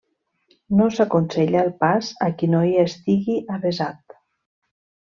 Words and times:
No 0.79 0.87
s'aconsella 0.95 1.61
el 1.65 1.69
pas 1.85 2.11
a 2.29 2.31
qui 2.41 2.51
no 2.57 2.65
hi 2.69 2.75
estigui 2.89 3.39
avesat. 3.61 4.21